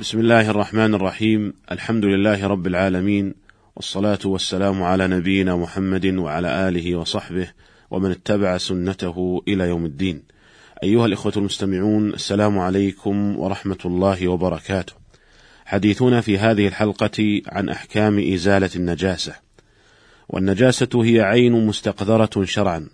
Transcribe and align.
بسم 0.00 0.20
الله 0.20 0.50
الرحمن 0.50 0.94
الرحيم. 0.94 1.54
الحمد 1.72 2.04
لله 2.04 2.46
رب 2.46 2.66
العالمين 2.66 3.34
والصلاة 3.76 4.18
والسلام 4.24 4.82
على 4.82 5.08
نبينا 5.08 5.56
محمد 5.56 6.06
وعلى 6.06 6.68
آله 6.68 6.96
وصحبه 6.96 7.52
ومن 7.90 8.10
اتبع 8.10 8.58
سنته 8.58 9.42
إلى 9.48 9.64
يوم 9.64 9.84
الدين. 9.84 10.22
أيها 10.82 11.06
الإخوة 11.06 11.32
المستمعون 11.36 12.14
السلام 12.14 12.58
عليكم 12.58 13.38
ورحمة 13.38 13.78
الله 13.84 14.28
وبركاته. 14.28 14.92
حديثنا 15.64 16.20
في 16.20 16.38
هذه 16.38 16.68
الحلقة 16.68 17.42
عن 17.48 17.68
أحكام 17.68 18.32
إزالة 18.32 18.70
النجاسة. 18.76 19.34
والنجاسة 20.28 21.04
هي 21.04 21.20
عين 21.20 21.66
مستقذرة 21.66 22.44
شرعا 22.44 22.88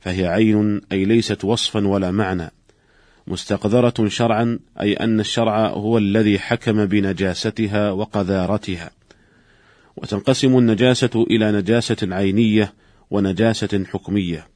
فهي 0.00 0.26
عين 0.26 0.80
أي 0.92 1.04
ليست 1.04 1.44
وصفا 1.44 1.86
ولا 1.86 2.10
معنى 2.10 2.50
مستقذرة 3.28 4.08
شرعا 4.08 4.58
أي 4.80 4.94
أن 4.94 5.20
الشرع 5.20 5.68
هو 5.68 5.98
الذي 5.98 6.38
حكم 6.38 6.84
بنجاستها 6.86 7.90
وقذارتها. 7.90 8.90
وتنقسم 9.96 10.58
النجاسة 10.58 11.26
إلى 11.30 11.52
نجاسة 11.52 11.96
عينية 12.02 12.74
ونجاسة 13.10 13.84
حكمية. 13.84 14.48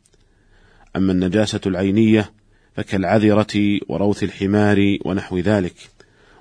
أما 0.96 1.12
النجاسة 1.12 1.60
العينية 1.66 2.32
فكالعذرة 2.76 3.80
وروث 3.88 4.22
الحمار 4.22 4.98
ونحو 5.04 5.38
ذلك 5.38 5.74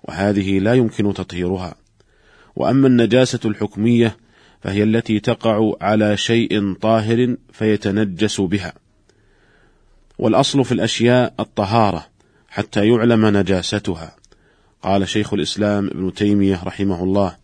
وهذه 0.03 0.59
لا 0.59 0.73
يمكن 0.73 1.13
تطهيرها. 1.13 1.75
وأما 2.55 2.87
النجاسة 2.87 3.39
الحكمية 3.45 4.17
فهي 4.61 4.83
التي 4.83 5.19
تقع 5.19 5.73
على 5.81 6.17
شيء 6.17 6.73
طاهر 6.73 7.35
فيتنجس 7.51 8.41
بها. 8.41 8.73
والأصل 10.19 10.65
في 10.65 10.71
الأشياء 10.71 11.33
الطهارة 11.39 12.18
حتى 12.49 12.87
يعلم 12.87 13.25
نجاستها. 13.37 14.15
قال 14.83 15.07
شيخ 15.07 15.33
الإسلام 15.33 15.87
ابن 15.87 16.13
تيمية 16.13 16.63
رحمه 16.63 17.03
الله 17.03 17.35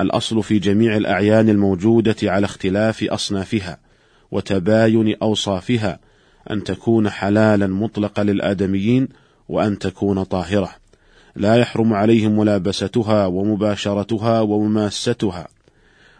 الأصل 0.00 0.42
في 0.42 0.58
جميع 0.58 0.96
الأعيان 0.96 1.48
الموجودة 1.48 2.16
على 2.22 2.44
اختلاف 2.44 3.04
أصنافها 3.04 3.78
وتباين 4.30 5.16
أوصافها 5.22 5.98
أن 6.50 6.64
تكون 6.64 7.10
حلالا 7.10 7.66
مطلقة 7.66 8.22
للآدميين 8.22 9.08
وأن 9.48 9.78
تكون 9.78 10.22
طاهرة. 10.22 10.70
لا 11.36 11.56
يحرم 11.56 11.94
عليهم 11.94 12.38
ملابستها 12.38 13.26
ومباشرتها 13.26 14.40
ومماستها. 14.40 15.48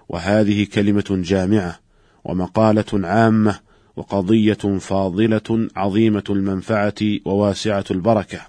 وهذه 0.08 0.66
كلمة 0.74 1.04
جامعة 1.10 1.78
ومقالة 2.24 2.84
عامة 2.94 3.58
وقضية 3.96 4.78
فاضلة 4.78 5.68
عظيمة 5.76 6.24
المنفعة 6.30 6.94
وواسعة 7.24 7.84
البركة 7.90 8.40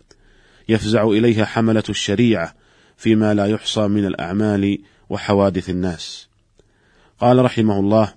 يفزع 0.69 1.03
إليها 1.03 1.45
حملة 1.45 1.83
الشريعة 1.89 2.53
فيما 2.97 3.33
لا 3.33 3.45
يحصى 3.45 3.87
من 3.87 4.05
الأعمال 4.05 4.79
وحوادث 5.09 5.69
الناس. 5.69 6.27
قال 7.19 7.45
رحمه 7.45 7.79
الله: 7.79 8.13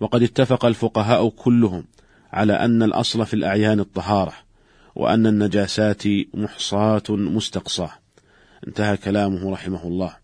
وقد 0.00 0.22
اتفق 0.22 0.64
الفقهاء 0.64 1.28
كلهم 1.28 1.84
على 2.32 2.52
أن 2.52 2.82
الأصل 2.82 3.26
في 3.26 3.34
الأعيان 3.34 3.80
الطهارة، 3.80 4.32
وأن 4.94 5.26
النجاسات 5.26 6.02
محصاة 6.34 7.02
مستقصاة. 7.08 7.90
انتهى 8.68 8.96
كلامه 8.96 9.52
رحمه 9.52 9.84
الله. 9.84 10.16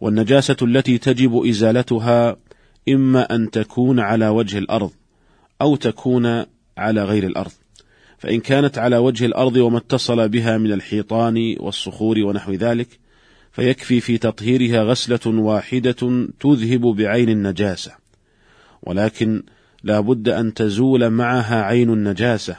والنجاسة 0.00 0.56
التي 0.62 0.98
تجب 0.98 1.46
إزالتها 1.46 2.36
إما 2.88 3.34
أن 3.34 3.50
تكون 3.50 4.00
على 4.00 4.28
وجه 4.28 4.58
الأرض 4.58 4.90
أو 5.62 5.76
تكون 5.76 6.44
على 6.76 7.04
غير 7.04 7.26
الأرض. 7.26 7.52
فإن 8.18 8.40
كانت 8.40 8.78
على 8.78 8.96
وجه 8.96 9.26
الأرض 9.26 9.56
وما 9.56 9.78
اتصل 9.78 10.28
بها 10.28 10.58
من 10.58 10.72
الحيطان 10.72 11.56
والصخور 11.60 12.18
ونحو 12.18 12.52
ذلك 12.52 12.98
فيكفي 13.52 14.00
في 14.00 14.18
تطهيرها 14.18 14.82
غسلة 14.82 15.26
واحدة 15.26 16.26
تذهب 16.40 16.80
بعين 16.80 17.28
النجاسة. 17.28 17.92
ولكن 18.82 19.42
لا 19.82 20.00
بد 20.00 20.28
أن 20.28 20.54
تزول 20.54 21.10
معها 21.10 21.62
عين 21.62 21.90
النجاسة 21.92 22.56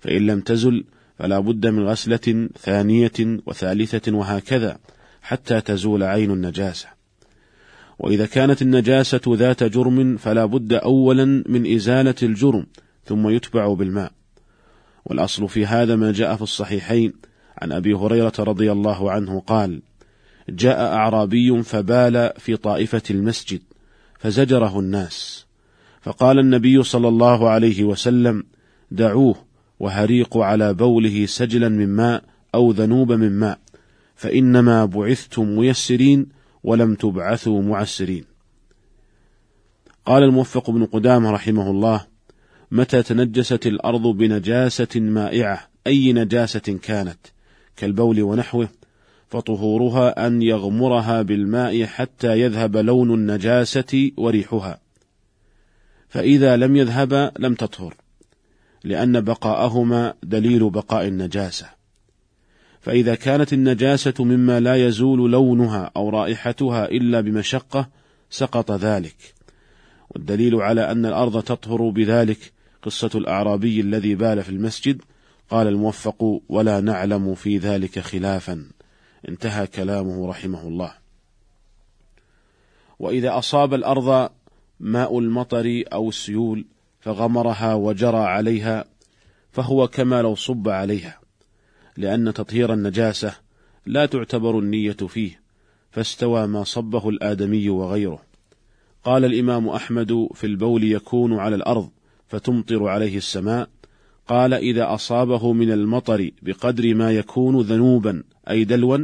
فإن 0.00 0.26
لم 0.26 0.40
تزل 0.40 0.84
فلا 1.18 1.38
بد 1.38 1.66
من 1.66 1.88
غسلة 1.88 2.48
ثانية 2.58 3.40
وثالثة 3.46 4.12
وهكذا 4.16 4.78
حتى 5.22 5.60
تزول 5.60 6.02
عين 6.02 6.30
النجاسة. 6.30 6.88
وإذا 7.98 8.26
كانت 8.26 8.62
النجاسة 8.62 9.20
ذات 9.28 9.64
جرم 9.64 10.16
فلا 10.16 10.44
بد 10.44 10.72
أولا 10.72 11.44
من 11.46 11.74
إزالة 11.74 12.14
الجرم 12.22 12.66
ثم 13.04 13.28
يتبع 13.28 13.74
بالماء. 13.74 14.12
والأصل 15.04 15.48
في 15.48 15.66
هذا 15.66 15.96
ما 15.96 16.12
جاء 16.12 16.36
في 16.36 16.42
الصحيحين. 16.42 17.12
عن 17.58 17.72
أبي 17.72 17.94
هريرة 17.94 18.32
رضي 18.38 18.72
الله 18.72 19.10
عنه 19.10 19.40
قال 19.40 19.82
جاء 20.48 20.94
أعرابي 20.94 21.62
فبال 21.62 22.32
في 22.38 22.56
طائفة 22.56 23.02
المسجد 23.10 23.60
فزجره 24.18 24.80
الناس. 24.80 25.46
فقال 26.02 26.38
النبي 26.38 26.82
صلى 26.82 27.08
الله 27.08 27.48
عليه 27.48 27.84
وسلم 27.84 28.44
دعوه 28.90 29.36
وهريقوا 29.80 30.44
على 30.44 30.74
بوله 30.74 31.26
سجلا 31.26 31.68
من 31.68 31.88
ماء 31.88 32.24
أو 32.54 32.70
ذنوب 32.70 33.12
من 33.12 33.32
ماء 33.32 33.58
فإنما 34.14 34.84
بعثتم 34.84 35.56
ميسرين 35.56 36.26
ولم 36.64 36.94
تبعثوا 36.94 37.62
معسرين. 37.62 38.24
قال 40.06 40.22
الموفق 40.22 40.70
بن 40.70 40.84
قدامة 40.84 41.30
رحمه 41.30 41.70
الله 41.70 42.06
متى 42.70 43.02
تنجست 43.02 43.66
الأرض 43.66 44.02
بنجاسة 44.02 45.00
مائعة؟ 45.00 45.68
أي 45.86 46.12
نجاسة 46.12 46.78
كانت؟ 46.82 47.18
كالبول 47.76 48.22
ونحوه 48.22 48.68
فطهورها 49.28 50.26
أن 50.26 50.42
يغمرها 50.42 51.22
بالماء 51.22 51.84
حتى 51.84 52.40
يذهب 52.40 52.76
لون 52.76 53.14
النجاسة 53.14 54.10
وريحها. 54.16 54.80
فإذا 56.08 56.56
لم 56.56 56.76
يذهب 56.76 57.32
لم 57.38 57.54
تطهر 57.54 57.96
لأن 58.84 59.20
بقاءهما 59.20 60.14
دليل 60.22 60.70
بقاء 60.70 61.06
النجاسة. 61.06 61.81
فإذا 62.82 63.14
كانت 63.14 63.52
النجاسة 63.52 64.14
مما 64.18 64.60
لا 64.60 64.86
يزول 64.86 65.32
لونها 65.32 65.90
أو 65.96 66.08
رائحتها 66.08 66.88
إلا 66.88 67.20
بمشقة 67.20 67.88
سقط 68.30 68.70
ذلك. 68.70 69.34
والدليل 70.10 70.54
على 70.54 70.90
أن 70.90 71.06
الأرض 71.06 71.42
تطهر 71.42 71.90
بذلك 71.90 72.52
قصة 72.82 73.10
الأعرابي 73.14 73.80
الذي 73.80 74.14
بال 74.14 74.42
في 74.42 74.48
المسجد. 74.48 75.02
قال 75.50 75.66
الموفق 75.66 76.40
ولا 76.48 76.80
نعلم 76.80 77.34
في 77.34 77.58
ذلك 77.58 77.98
خلافا. 77.98 78.66
انتهى 79.28 79.66
كلامه 79.66 80.28
رحمه 80.28 80.68
الله. 80.68 80.94
وإذا 82.98 83.38
أصاب 83.38 83.74
الأرض 83.74 84.30
ماء 84.80 85.18
المطر 85.18 85.82
أو 85.92 86.08
السيول 86.08 86.64
فغمرها 87.00 87.74
وجرى 87.74 88.16
عليها 88.16 88.84
فهو 89.52 89.88
كما 89.88 90.22
لو 90.22 90.34
صب 90.34 90.68
عليها. 90.68 91.21
لأن 91.96 92.34
تطهير 92.34 92.72
النجاسة 92.72 93.34
لا 93.86 94.06
تعتبر 94.06 94.58
النية 94.58 94.92
فيه 94.92 95.40
فاستوى 95.90 96.46
ما 96.46 96.64
صبه 96.64 97.08
الآدمي 97.08 97.68
وغيره. 97.68 98.22
قال 99.04 99.24
الإمام 99.24 99.68
أحمد 99.68 100.28
في 100.34 100.46
البول 100.46 100.84
يكون 100.84 101.38
على 101.38 101.56
الأرض 101.56 101.90
فتمطر 102.28 102.88
عليه 102.88 103.16
السماء. 103.16 103.68
قال 104.28 104.54
إذا 104.54 104.94
أصابه 104.94 105.52
من 105.52 105.72
المطر 105.72 106.30
بقدر 106.42 106.94
ما 106.94 107.12
يكون 107.12 107.60
ذنوبا 107.60 108.22
أي 108.50 108.64
دلوا 108.64 108.98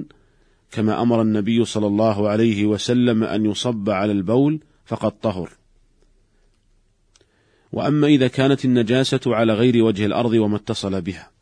كما 0.72 1.02
أمر 1.02 1.22
النبي 1.22 1.64
صلى 1.64 1.86
الله 1.86 2.28
عليه 2.28 2.66
وسلم 2.66 3.24
أن 3.24 3.46
يصب 3.46 3.90
على 3.90 4.12
البول 4.12 4.60
فقد 4.84 5.10
طهر. 5.20 5.50
وأما 7.72 8.06
إذا 8.06 8.28
كانت 8.28 8.64
النجاسة 8.64 9.20
على 9.26 9.52
غير 9.52 9.84
وجه 9.84 10.06
الأرض 10.06 10.32
وما 10.32 10.56
اتصل 10.56 11.00
بها. 11.00 11.37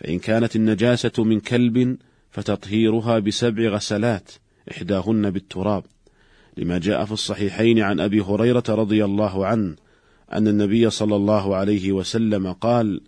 فإن 0.00 0.18
كانت 0.18 0.56
النجاسة 0.56 1.12
من 1.24 1.40
كلب 1.40 1.98
فتطهيرها 2.30 3.18
بسبع 3.18 3.68
غسلات 3.68 4.30
إحداهن 4.70 5.30
بالتراب 5.30 5.84
لما 6.56 6.78
جاء 6.78 7.04
في 7.04 7.12
الصحيحين 7.12 7.80
عن 7.80 8.00
أبي 8.00 8.20
هريرة 8.20 8.64
رضي 8.68 9.04
الله 9.04 9.46
عنه 9.46 9.76
أن 10.32 10.48
النبي 10.48 10.90
صلى 10.90 11.16
الله 11.16 11.56
عليه 11.56 11.92
وسلم 11.92 12.52
قال: 12.52 13.00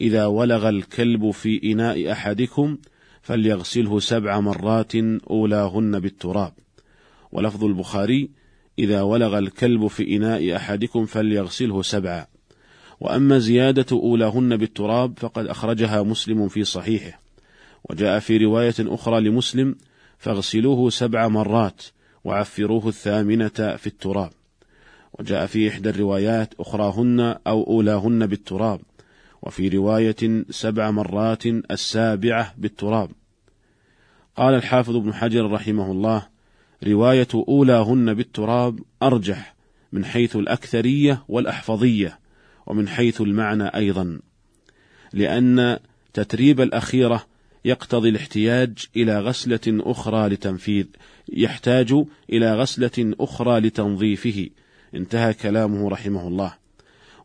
إذا 0.00 0.26
ولغ 0.26 0.68
الكلب 0.68 1.30
في 1.30 1.72
إناء 1.72 2.12
أحدكم 2.12 2.78
فليغسله 3.22 4.00
سبع 4.00 4.40
مرات 4.40 4.94
أولاهن 5.30 6.00
بالتراب. 6.00 6.52
ولفظ 7.32 7.64
البخاري: 7.64 8.30
إذا 8.78 9.02
ولغ 9.02 9.38
الكلب 9.38 9.86
في 9.86 10.16
إناء 10.16 10.56
أحدكم 10.56 11.06
فليغسله 11.06 11.82
سبعا. 11.82 12.26
وأما 13.00 13.38
زيادة 13.38 13.86
أولاهن 13.92 14.56
بالتراب 14.56 15.18
فقد 15.18 15.46
أخرجها 15.46 16.02
مسلم 16.02 16.48
في 16.48 16.64
صحيحه. 16.64 17.20
وجاء 17.90 18.18
في 18.18 18.36
رواية 18.36 18.74
أخرى 18.78 19.20
لمسلم 19.20 19.76
فاغسلوه 20.18 20.90
سبع 20.90 21.28
مرات 21.28 21.82
وعفروه 22.24 22.88
الثامنة 22.88 23.48
في 23.48 23.86
التراب. 23.86 24.30
وجاء 25.18 25.46
في 25.46 25.68
إحدى 25.68 25.90
الروايات 25.90 26.54
أخراهن 26.60 27.36
أو 27.46 27.62
أولاهن 27.66 28.26
بالتراب 28.26 28.80
وفي 29.42 29.68
رواية 29.68 30.44
سبع 30.50 30.90
مرات 30.90 31.46
السابعة 31.46 32.54
بالتراب. 32.58 33.10
قال 34.36 34.54
الحافظ 34.54 34.96
ابن 34.96 35.14
حجر 35.14 35.50
رحمه 35.50 35.92
الله 35.92 36.26
رواية 36.86 37.28
أولاهن 37.34 38.14
بالتراب 38.14 38.80
أرجح 39.02 39.54
من 39.92 40.04
حيث 40.04 40.36
الأكثرية 40.36 41.24
والأحفظية 41.28 42.18
ومن 42.68 42.88
حيث 42.88 43.20
المعنى 43.20 43.64
أيضا 43.64 44.20
لأن 45.12 45.78
تتريب 46.12 46.60
الأخيرة 46.60 47.26
يقتضي 47.64 48.08
الاحتياج 48.08 48.86
إلى 48.96 49.20
غسلة 49.20 49.60
أخرى 49.66 50.28
لتنفيذ 50.28 50.86
يحتاج 51.32 52.04
إلى 52.30 52.54
غسلة 52.54 53.14
أخرى 53.20 53.60
لتنظيفه. 53.60 54.48
انتهى 54.94 55.34
كلامه 55.34 55.88
رحمه 55.88 56.28
الله. 56.28 56.54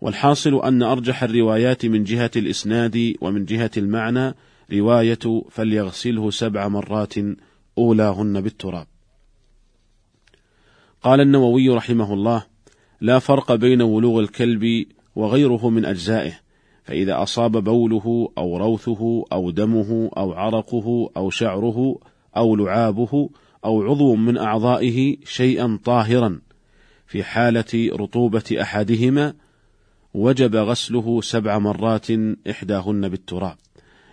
والحاصل 0.02 0.64
أن 0.64 0.84
أرجح 0.84 1.24
الروايات 1.24 1.86
من 1.86 2.04
جهة 2.04 2.32
الإسناد 2.36 3.14
ومن 3.22 3.46
جهة 3.46 3.72
المعنى 3.78 4.34
رواية 4.74 5.44
فليغسله 5.50 6.32
سبع 6.32 6.68
مرات 6.68 7.14
أولاهن 7.78 8.42
بالتراب. 8.42 8.88
قال 11.02 11.22
النووي 11.22 11.70
رحمه 11.70 12.14
الله 12.14 12.46
لا 13.02 13.20
فرق 13.20 13.56
بين 13.56 13.82
ولوغ 13.82 14.20
الكلب 14.20 14.86
وغيره 15.16 15.70
من 15.70 15.86
أجزائه 15.86 16.34
فإذا 16.84 17.24
أصاب 17.24 17.64
بوله 17.64 18.32
أو 18.38 18.58
روثه 18.58 19.26
أو 19.34 19.52
دمه 19.52 20.12
أو 20.18 20.34
عرقه 20.34 21.10
أو 21.18 21.30
شعره 21.30 22.00
أو 22.38 22.56
لعابه 22.56 23.30
أو 23.66 23.84
عضو 23.84 24.16
من 24.16 24.38
أعضائه 24.38 25.18
شيئا 25.26 25.80
طاهرا 25.84 26.42
في 27.08 27.24
حالة 27.24 27.90
رطوبة 27.94 28.58
أحدهما 28.62 29.34
وجب 30.14 30.56
غسله 30.56 31.22
سبع 31.22 31.60
مرات 31.60 32.08
إحداهن 32.50 33.10
بالتراب. 33.10 33.58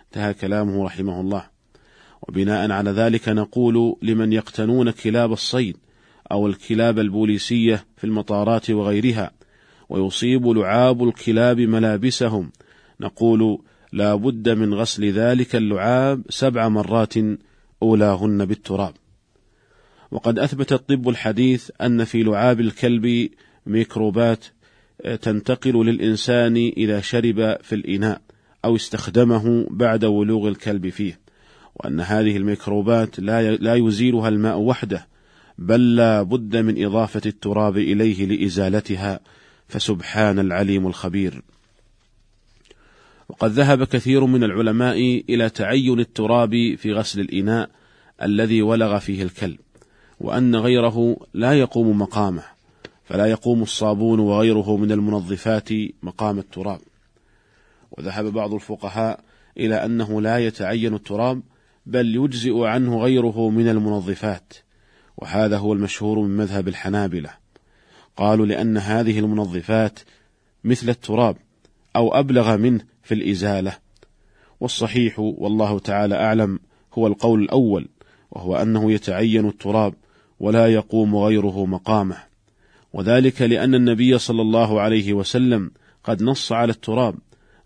انتهى 0.05 0.33
كلامه 0.33 0.85
رحمه 0.85 1.21
الله. 1.21 1.43
وبناء 2.29 2.71
على 2.71 2.91
ذلك 2.91 3.29
نقول 3.29 3.95
لمن 4.01 4.33
يقتنون 4.33 4.91
كلاب 4.91 5.31
الصيد 5.31 5.77
أو 6.31 6.47
الكلاب 6.47 6.99
البوليسية 6.99 7.85
في 7.97 8.03
المطارات 8.03 8.69
وغيرها 8.69 9.31
ويصيب 9.91 10.47
لعاب 10.47 11.03
الكلاب 11.03 11.59
ملابسهم. 11.59 12.51
نقول 12.99 13.61
لا 13.93 14.15
بد 14.15 14.49
من 14.49 14.73
غسل 14.73 15.11
ذلك 15.11 15.55
اللعاب 15.55 16.23
سبع 16.29 16.69
مرات 16.69 17.13
أولاهن 17.83 18.45
بالتراب. 18.45 18.93
وقد 20.11 20.39
أثبت 20.39 20.73
الطب 20.73 21.09
الحديث 21.09 21.71
أن 21.81 22.03
في 22.03 22.23
لعاب 22.23 22.59
الكلب 22.59 23.29
ميكروبات 23.65 24.45
تنتقل 25.21 25.85
للإنسان 25.85 26.71
إذا 26.77 27.01
شرب 27.01 27.57
في 27.61 27.75
الإناء 27.75 28.21
أو 28.65 28.75
استخدمه 28.75 29.67
بعد 29.69 30.05
ولوغ 30.05 30.47
الكلب 30.47 30.89
فيه. 30.89 31.19
وأن 31.75 31.99
هذه 31.99 32.37
الميكروبات 32.37 33.19
لا 33.19 33.51
لا 33.51 33.75
يزيلها 33.75 34.29
الماء 34.29 34.57
وحده 34.57 35.07
بل 35.57 35.95
لا 35.95 36.21
بد 36.21 36.57
من 36.57 36.85
إضافة 36.85 37.21
التراب 37.25 37.77
إليه 37.77 38.25
لإزالتها 38.25 39.19
فسبحان 39.71 40.39
العليم 40.39 40.87
الخبير. 40.87 41.41
وقد 43.29 43.51
ذهب 43.51 43.83
كثير 43.83 44.25
من 44.25 44.43
العلماء 44.43 45.23
إلى 45.29 45.49
تعين 45.49 45.99
التراب 45.99 46.75
في 46.77 46.93
غسل 46.93 47.19
الإناء 47.19 47.69
الذي 48.21 48.61
ولغ 48.61 48.99
فيه 48.99 49.23
الكلب 49.23 49.59
وأن 50.19 50.55
غيره 50.55 51.17
لا 51.33 51.53
يقوم 51.53 52.01
مقامه 52.01 52.43
فلا 53.05 53.25
يقوم 53.25 53.61
الصابون 53.61 54.19
وغيره 54.19 54.77
من 54.77 54.91
المنظفات 54.91 55.69
مقام 56.03 56.39
التراب. 56.39 56.79
وذهب 57.91 58.25
بعض 58.25 58.53
الفقهاء 58.53 59.19
إلى 59.57 59.85
أنه 59.85 60.21
لا 60.21 60.37
يتعين 60.37 60.93
التراب 60.93 61.41
بل 61.85 62.15
يجزئ 62.15 62.63
عنه 62.63 62.99
غيره 62.99 63.49
من 63.49 63.67
المنظفات 63.67 64.53
وهذا 65.17 65.57
هو 65.57 65.73
المشهور 65.73 66.19
من 66.19 66.37
مذهب 66.37 66.67
الحنابلة. 66.67 67.40
قالوا 68.21 68.45
لأن 68.45 68.77
هذه 68.77 69.19
المنظفات 69.19 69.99
مثل 70.63 70.89
التراب 70.89 71.35
أو 71.95 72.19
أبلغ 72.19 72.57
منه 72.57 72.81
في 73.03 73.13
الإزالة. 73.13 73.77
والصحيح 74.59 75.19
والله 75.19 75.79
تعالى 75.79 76.15
أعلم 76.15 76.59
هو 76.93 77.07
القول 77.07 77.43
الأول 77.43 77.87
وهو 78.31 78.55
أنه 78.55 78.91
يتعين 78.91 79.47
التراب 79.47 79.93
ولا 80.39 80.67
يقوم 80.67 81.15
غيره 81.15 81.65
مقامه. 81.65 82.17
وذلك 82.93 83.41
لأن 83.41 83.75
النبي 83.75 84.17
صلى 84.17 84.41
الله 84.41 84.81
عليه 84.81 85.13
وسلم 85.13 85.71
قد 86.03 86.23
نص 86.23 86.51
على 86.51 86.71
التراب 86.71 87.15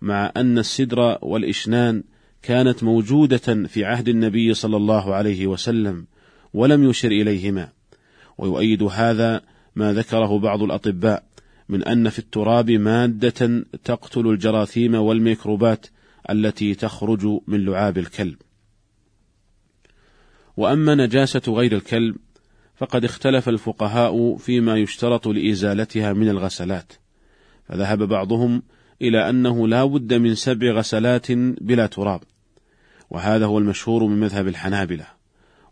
مع 0.02 0.31
أن 0.38 0.57
السدر 0.57 1.18
والإشنان 1.22 2.04
كانت 2.42 2.84
موجودة 2.84 3.68
في 3.68 3.86
عهد 3.86 4.10
النبي 4.10 4.54
صلى 4.54 4.78
الله 4.78 5.13
عليه 5.16 5.48
وسلم 5.48 6.06
ولم 6.54 6.90
يشر 6.90 7.12
إليهما. 7.12 7.69
ويؤيد 8.38 8.84
هذا 8.84 9.42
ما 9.75 9.94
ذكره 9.94 10.39
بعض 10.39 10.63
الأطباء 10.63 11.24
من 11.69 11.83
أن 11.83 12.10
في 12.10 12.19
التراب 12.19 12.72
مادة 12.72 13.66
تقتل 13.83 14.27
الجراثيم 14.27 14.95
والميكروبات 14.95 15.86
التي 16.30 16.75
تخرج 16.75 17.25
من 17.48 17.66
لعاب 17.66 17.98
الكلب. 17.98 18.36
وأما 20.57 20.95
نجاسة 20.95 21.42
غير 21.48 21.75
الكلب 21.75 22.16
فقد 22.75 23.06
اختلف 23.06 23.50
الفقهاء 23.50 24.38
فيما 24.38 24.77
يشترط 24.77 25.27
لإزالتها 25.27 26.13
من 26.13 26.30
الغسلات، 26.30 26.94
فذهب 27.68 28.04
بعضهم 28.04 28.63
إلى 29.01 29.30
أنه 29.30 29.68
لا 29.68 29.86
بد 29.86 30.13
من 30.13 30.36
سبع 30.36 30.71
غسلات 30.71 31.31
بلا 31.62 31.88
تراب، 31.88 32.21
وهذا 33.10 33.45
هو 33.45 33.57
المشهور 33.57 34.06
من 34.06 34.19
مذهب 34.19 34.48
الحنابلة، 34.48 35.07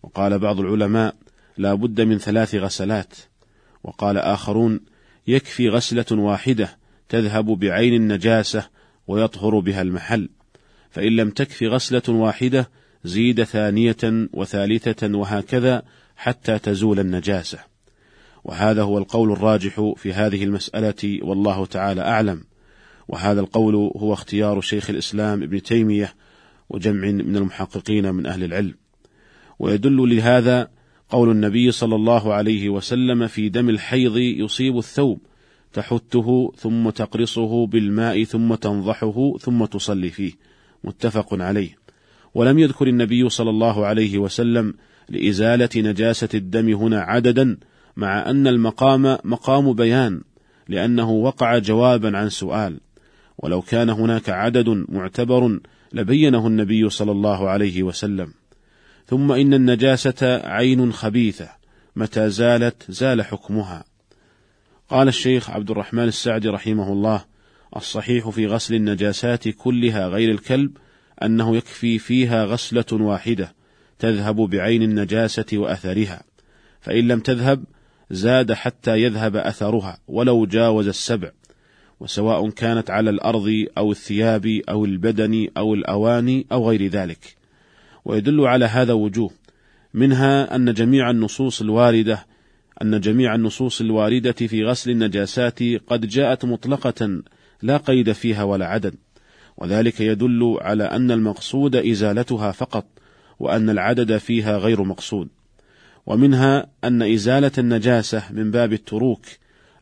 وقال 0.03 0.39
بعض 0.39 0.59
العلماء 0.59 1.15
لا 1.57 1.73
بد 1.73 2.01
من 2.01 2.17
ثلاث 2.17 2.56
غسلات، 2.56 3.13
وقال 3.83 4.18
آخرون 4.18 4.80
يكفي 5.27 5.69
غسلة 5.69 6.06
واحدة 6.12 6.77
تذهب 7.09 7.45
بعين 7.45 7.94
النجاسة 7.94 8.69
ويطهر 9.07 9.59
بها 9.59 9.81
المحل، 9.81 10.30
فإن 10.89 11.15
لم 11.15 11.30
تكفي 11.30 11.68
غسلة 11.68 12.01
واحدة 12.09 12.69
زيد 13.03 13.44
ثانية 13.44 14.27
وثالثة 14.33 15.18
وهكذا 15.18 15.83
حتى 16.15 16.59
تزول 16.59 17.00
النجاسة. 17.00 17.59
وهذا 18.44 18.83
هو 18.83 18.97
القول 18.97 19.31
الراجح 19.31 19.94
في 19.95 20.13
هذه 20.13 20.44
المسألة 20.44 21.19
والله 21.21 21.65
تعالى 21.65 22.01
أعلم. 22.01 22.44
وهذا 23.07 23.39
القول 23.39 23.75
هو 23.75 24.13
اختيار 24.13 24.62
شيخ 24.62 24.89
الإسلام 24.89 25.44
ابن 25.44 25.62
تيمية 25.62 26.13
وجمع 26.69 27.07
من 27.07 27.35
المحققين 27.35 28.13
من 28.13 28.25
أهل 28.25 28.44
العلم. 28.44 28.75
ويدل 29.59 30.15
لهذا 30.15 30.69
قول 31.13 31.31
النبي 31.31 31.71
صلى 31.71 31.95
الله 31.95 32.33
عليه 32.33 32.69
وسلم 32.69 33.27
في 33.27 33.49
دم 33.49 33.69
الحيض 33.69 34.17
يصيب 34.17 34.77
الثوب 34.77 35.19
تحته 35.73 36.53
ثم 36.57 36.89
تقرصه 36.89 37.67
بالماء 37.67 38.23
ثم 38.23 38.55
تنضحه 38.55 39.37
ثم 39.39 39.65
تصلي 39.65 40.09
فيه. 40.09 40.31
متفق 40.83 41.27
عليه. 41.33 41.77
ولم 42.33 42.59
يذكر 42.59 42.87
النبي 42.87 43.29
صلى 43.29 43.49
الله 43.49 43.85
عليه 43.85 44.17
وسلم 44.17 44.73
لإزالة 45.09 45.69
نجاسة 45.77 46.29
الدم 46.33 46.73
هنا 46.73 47.01
عددا 47.01 47.57
مع 47.97 48.29
أن 48.29 48.47
المقام 48.47 49.17
مقام 49.23 49.73
بيان 49.73 50.21
لأنه 50.69 51.11
وقع 51.11 51.57
جوابا 51.57 52.17
عن 52.17 52.29
سؤال. 52.29 52.79
ولو 53.37 53.61
كان 53.61 53.89
هناك 53.89 54.29
عدد 54.29 54.85
معتبر 54.89 55.59
لبينه 55.93 56.47
النبي 56.47 56.89
صلى 56.89 57.11
الله 57.11 57.49
عليه 57.49 57.83
وسلم. 57.83 58.33
ثم 59.13 59.31
إن 59.31 59.53
النجاسة 59.53 60.41
عين 60.45 60.93
خبيثة 60.93 61.49
متى 61.95 62.29
زالت 62.29 62.91
زال 62.91 63.21
حكمها. 63.21 63.85
قال 64.89 65.07
الشيخ 65.07 65.49
عبد 65.49 65.71
الرحمن 65.71 66.03
السعدي 66.03 66.49
رحمه 66.49 66.93
الله 66.93 67.25
الصحيح 67.75 68.29
في 68.29 68.47
غسل 68.47 68.75
النجاسات 68.75 69.49
كلها 69.49 70.07
غير 70.07 70.31
الكلب 70.31 70.77
أنه 71.23 71.57
يكفي 71.57 71.99
فيها 71.99 72.45
غسلة 72.45 72.85
واحدة 72.91 73.55
تذهب 73.99 74.35
بعين 74.35 74.83
النجاسة 74.83 75.45
وأثرها 75.53 76.23
فإن 76.81 77.07
لم 77.07 77.19
تذهب 77.19 77.63
زاد 78.11 78.53
حتى 78.53 79.01
يذهب 79.01 79.35
أثرها 79.35 79.97
ولو 80.07 80.45
جاوز 80.45 80.87
السبع 80.87 81.31
وسواء 81.99 82.49
كانت 82.49 82.89
على 82.89 83.09
الأرض 83.09 83.65
أو 83.77 83.91
الثياب 83.91 84.61
أو 84.69 84.85
البدن 84.85 85.47
أو 85.57 85.73
الأواني 85.73 86.47
أو 86.51 86.69
غير 86.69 86.87
ذلك. 86.87 87.43
ويدل 88.06 88.42
على 88.42 88.66
هذا 88.66 88.94
وجوه 88.94 89.31
منها 89.94 90.56
أن 90.56 90.74
جميع 90.74 91.10
النصوص 91.10 91.62
الواردة 91.62 92.26
أن 92.81 93.00
جميع 93.00 93.36
النصوص 93.36 93.81
الواردة 93.81 94.31
في 94.31 94.64
غسل 94.64 94.92
النجاسات 94.92 95.60
قد 95.88 96.07
جاءت 96.07 96.45
مطلقة 96.45 97.22
لا 97.62 97.78
قيد 97.78 98.12
فيها 98.12 98.44
ولا 98.44 98.66
عدد 98.68 98.95
وذلك 99.57 100.02
يدل 100.02 100.57
على 100.62 100.83
أن 100.83 101.12
المقصود 101.12 101.76
إزالتها 101.76 102.52
فقط 102.52 102.86
وأن 103.40 103.69
العدد 103.69 104.18
فيها 104.18 104.57
غير 104.57 104.83
مقصود 104.83 105.30
ومنها 106.06 106.68
أن 106.83 107.02
إزالة 107.02 107.52
النجاسة 107.57 108.24
من 108.31 108.52
باب 108.52 108.74
التروك 108.74 109.26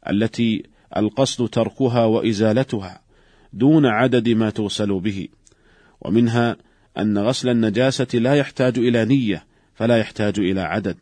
التي 0.10 0.64
القصد 0.98 1.50
تركها 1.50 2.06
وإزالتها 2.06 3.02
دون 3.54 3.86
عدد 3.86 4.30
ما 4.30 4.50
توصل 4.50 5.00
به 5.00 5.28
ومنها 6.02 6.56
أن 6.98 7.18
غسل 7.18 7.50
النجاسة 7.50 8.08
لا 8.14 8.36
يحتاج 8.36 8.78
إلى 8.80 9.06
نية 9.06 9.46
فلا 9.76 9.98
يحتاج 9.98 10.40
إلى 10.40 10.62
عدد. 10.62 10.98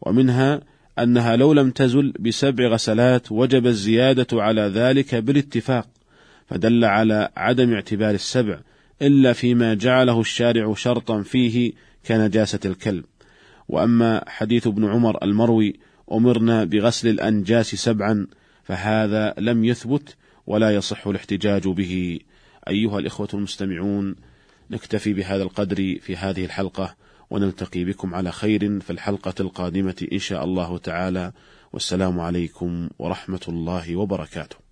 ومنها 0.00 0.60
أنها 0.98 1.36
لو 1.36 1.52
لم 1.52 1.70
تزل 1.70 2.12
بسبع 2.20 2.68
غسلات 2.68 3.32
وجب 3.32 3.66
الزيادة 3.66 4.26
على 4.32 4.60
ذلك 4.60 5.14
بالاتفاق 5.14 5.88
فدل 6.46 6.84
على 6.84 7.28
عدم 7.36 7.72
اعتبار 7.72 8.14
السبع 8.14 8.60
إلا 9.02 9.32
فيما 9.32 9.74
جعله 9.74 10.20
الشارع 10.20 10.74
شرطا 10.74 11.22
فيه 11.22 11.72
كنجاسة 12.06 12.60
الكلب. 12.64 13.04
وأما 13.68 14.24
حديث 14.26 14.66
ابن 14.66 14.84
عمر 14.84 15.24
المروي 15.24 15.76
أمرنا 16.12 16.64
بغسل 16.64 17.08
الأنجاس 17.08 17.74
سبعا 17.74 18.26
فهذا 18.64 19.34
لم 19.38 19.64
يثبت 19.64 20.16
ولا 20.46 20.74
يصح 20.74 21.06
الاحتجاج 21.06 21.68
به. 21.68 22.18
أيها 22.68 22.98
الإخوة 22.98 23.28
المستمعون 23.34 24.16
نكتفي 24.70 25.12
بهذا 25.12 25.42
القدر 25.42 25.76
في 25.76 26.16
هذه 26.16 26.44
الحلقة 26.44 26.96
ونلتقي 27.30 27.84
بكم 27.84 28.14
على 28.14 28.32
خير 28.32 28.80
في 28.80 28.90
الحلقة 28.90 29.34
القادمة 29.40 30.06
إن 30.12 30.18
شاء 30.18 30.44
الله 30.44 30.78
تعالى. 30.78 31.32
والسلام 31.72 32.20
عليكم 32.20 32.88
ورحمة 32.98 33.40
الله 33.48 33.96
وبركاته. 33.96 34.63